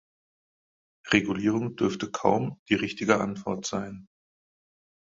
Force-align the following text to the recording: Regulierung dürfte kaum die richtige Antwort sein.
Regulierung 1.11 1.75
dürfte 1.75 2.09
kaum 2.09 2.59
die 2.69 2.73
richtige 2.73 3.19
Antwort 3.19 3.67
sein. 3.67 4.07